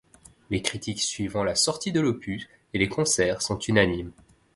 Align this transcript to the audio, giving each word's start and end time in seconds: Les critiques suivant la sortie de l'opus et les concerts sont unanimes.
Les 0.49 0.63
critiques 0.63 1.03
suivant 1.03 1.43
la 1.43 1.53
sortie 1.53 1.91
de 1.91 2.01
l'opus 2.01 2.49
et 2.73 2.79
les 2.79 2.89
concerts 2.89 3.43
sont 3.43 3.59
unanimes. 3.59 4.13